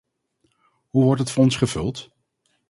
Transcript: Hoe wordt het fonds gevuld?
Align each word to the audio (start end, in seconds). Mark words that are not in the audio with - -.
Hoe 0.89 1.03
wordt 1.03 1.19
het 1.19 1.31
fonds 1.31 1.55
gevuld? 1.55 2.09